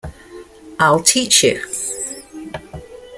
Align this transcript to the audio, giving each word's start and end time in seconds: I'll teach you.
I'll 0.79 1.03
teach 1.03 1.43
you. 1.43 1.61